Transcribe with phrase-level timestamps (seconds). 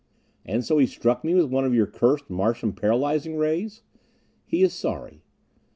[0.47, 3.83] "And so he struck me with one of your cursed Martian paralyzing rays!"
[4.47, 5.21] "He is sorry...."